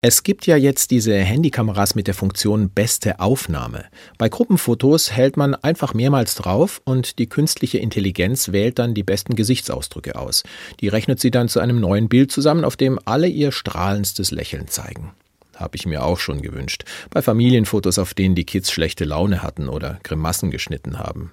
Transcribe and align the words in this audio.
Es 0.00 0.22
gibt 0.22 0.46
ja 0.46 0.56
jetzt 0.56 0.92
diese 0.92 1.16
Handykameras 1.16 1.96
mit 1.96 2.06
der 2.06 2.14
Funktion 2.14 2.70
beste 2.70 3.18
Aufnahme. 3.18 3.86
Bei 4.16 4.28
Gruppenfotos 4.28 5.10
hält 5.10 5.36
man 5.36 5.56
einfach 5.56 5.92
mehrmals 5.92 6.36
drauf 6.36 6.80
und 6.84 7.18
die 7.18 7.28
künstliche 7.28 7.78
Intelligenz 7.78 8.52
wählt 8.52 8.78
dann 8.78 8.94
die 8.94 9.02
besten 9.02 9.34
Gesichtsausdrücke 9.34 10.14
aus. 10.14 10.44
Die 10.78 10.86
rechnet 10.86 11.18
sie 11.18 11.32
dann 11.32 11.48
zu 11.48 11.58
einem 11.58 11.80
neuen 11.80 12.08
Bild 12.08 12.30
zusammen, 12.30 12.64
auf 12.64 12.76
dem 12.76 13.00
alle 13.06 13.26
ihr 13.26 13.50
strahlendstes 13.50 14.30
Lächeln 14.30 14.68
zeigen. 14.68 15.14
Habe 15.56 15.74
ich 15.74 15.84
mir 15.84 16.04
auch 16.04 16.20
schon 16.20 16.42
gewünscht. 16.42 16.84
Bei 17.10 17.20
Familienfotos, 17.20 17.98
auf 17.98 18.14
denen 18.14 18.36
die 18.36 18.46
Kids 18.46 18.70
schlechte 18.70 19.04
Laune 19.04 19.42
hatten 19.42 19.68
oder 19.68 19.98
Grimassen 20.04 20.52
geschnitten 20.52 21.00
haben. 21.00 21.32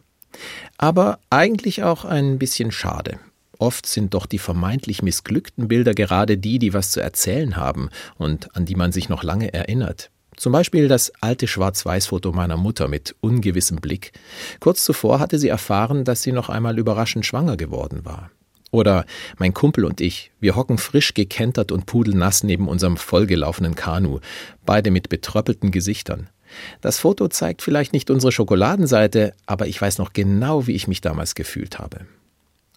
Aber 0.79 1.19
eigentlich 1.29 1.83
auch 1.83 2.03
ein 2.03 2.39
bisschen 2.39 2.71
schade. 2.71 3.19
Oft 3.57 3.85
sind 3.85 4.13
doch 4.13 4.25
die 4.25 4.39
vermeintlich 4.39 5.01
missglückten 5.01 5.67
Bilder 5.67 5.93
gerade 5.93 6.37
die, 6.37 6.59
die 6.59 6.73
was 6.73 6.91
zu 6.91 7.01
erzählen 7.01 7.55
haben 7.55 7.89
und 8.17 8.55
an 8.55 8.65
die 8.65 8.75
man 8.75 8.91
sich 8.91 9.09
noch 9.09 9.23
lange 9.23 9.53
erinnert. 9.53 10.09
Zum 10.35 10.51
Beispiel 10.51 10.87
das 10.87 11.13
alte 11.21 11.47
Schwarz-Weiß-Foto 11.47 12.33
meiner 12.33 12.57
Mutter 12.57 12.87
mit 12.89 13.15
ungewissem 13.21 13.77
Blick. 13.77 14.11
Kurz 14.59 14.83
zuvor 14.83 15.19
hatte 15.19 15.39
sie 15.39 15.47
erfahren, 15.47 16.03
dass 16.03 16.23
sie 16.23 16.33
noch 16.33 16.49
einmal 16.49 16.77
überraschend 16.77 17.25
schwanger 17.25 17.55
geworden 17.55 18.03
war. 18.03 18.31
Oder 18.71 19.05
mein 19.37 19.53
Kumpel 19.53 19.85
und 19.85 20.01
ich, 20.01 20.31
wir 20.41 20.57
hocken 20.57 20.77
frisch 20.77 21.13
gekentert 21.13 21.71
und 21.71 21.85
pudelnass 21.85 22.43
neben 22.43 22.67
unserem 22.67 22.97
vollgelaufenen 22.97 23.75
Kanu, 23.75 24.19
beide 24.65 24.91
mit 24.91 25.07
betröppelten 25.07 25.71
Gesichtern. 25.71 26.29
Das 26.81 26.99
Foto 26.99 27.29
zeigt 27.29 27.61
vielleicht 27.61 27.93
nicht 27.93 28.09
unsere 28.09 28.33
Schokoladenseite, 28.33 29.33
aber 29.45 29.67
ich 29.67 29.81
weiß 29.81 29.97
noch 29.97 30.11
genau, 30.11 30.67
wie 30.67 30.73
ich 30.73 30.89
mich 30.89 30.99
damals 30.99 31.35
gefühlt 31.35 31.79
habe. 31.79 32.05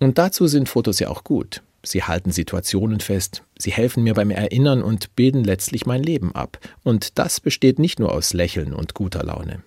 Und 0.01 0.19
dazu 0.19 0.47
sind 0.47 0.69
Fotos 0.69 0.99
ja 0.99 1.09
auch 1.09 1.25
gut. 1.25 1.63
Sie 1.83 2.03
halten 2.03 2.33
Situationen 2.33 3.01
fest, 3.01 3.43
sie 3.57 3.71
helfen 3.71 4.03
mir 4.03 4.15
beim 4.15 4.31
Erinnern 4.31 4.83
und 4.83 5.15
bilden 5.15 5.45
letztlich 5.45 5.87
mein 5.87 6.03
Leben 6.03 6.35
ab. 6.35 6.59
Und 6.83 7.19
das 7.19 7.41
besteht 7.41 7.79
nicht 7.79 8.01
nur 8.01 8.13
aus 8.13 8.33
Lächeln 8.33 8.73
und 8.73 8.95
guter 8.95 9.23
Laune. 9.23 9.63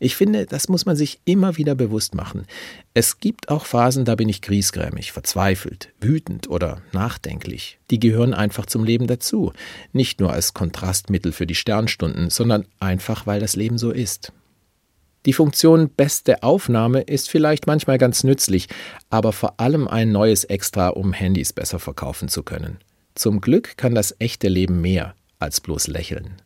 Ich 0.00 0.16
finde, 0.16 0.46
das 0.46 0.68
muss 0.68 0.86
man 0.86 0.96
sich 0.96 1.20
immer 1.24 1.56
wieder 1.58 1.74
bewusst 1.74 2.14
machen. 2.14 2.46
Es 2.94 3.20
gibt 3.20 3.50
auch 3.50 3.66
Phasen, 3.66 4.04
da 4.04 4.14
bin 4.14 4.28
ich 4.28 4.42
griesgrämig, 4.42 5.12
verzweifelt, 5.12 5.90
wütend 6.00 6.48
oder 6.48 6.80
nachdenklich. 6.92 7.78
Die 7.90 8.00
gehören 8.00 8.34
einfach 8.34 8.66
zum 8.66 8.84
Leben 8.84 9.06
dazu. 9.06 9.52
Nicht 9.92 10.18
nur 10.18 10.32
als 10.32 10.54
Kontrastmittel 10.54 11.32
für 11.32 11.46
die 11.46 11.54
Sternstunden, 11.54 12.30
sondern 12.30 12.66
einfach, 12.80 13.26
weil 13.26 13.40
das 13.40 13.54
Leben 13.54 13.78
so 13.78 13.90
ist. 13.90 14.32
Die 15.26 15.32
Funktion 15.32 15.90
beste 15.90 16.44
Aufnahme 16.44 17.00
ist 17.00 17.28
vielleicht 17.28 17.66
manchmal 17.66 17.98
ganz 17.98 18.22
nützlich, 18.22 18.68
aber 19.10 19.32
vor 19.32 19.60
allem 19.60 19.88
ein 19.88 20.12
neues 20.12 20.44
Extra, 20.44 20.88
um 20.88 21.12
Handys 21.12 21.52
besser 21.52 21.80
verkaufen 21.80 22.28
zu 22.28 22.44
können. 22.44 22.78
Zum 23.16 23.40
Glück 23.40 23.76
kann 23.76 23.94
das 23.94 24.14
echte 24.20 24.48
Leben 24.48 24.80
mehr 24.80 25.14
als 25.40 25.60
bloß 25.60 25.88
lächeln. 25.88 26.36